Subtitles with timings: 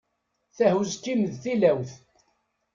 [0.57, 1.91] Tahuski-m d tilawt.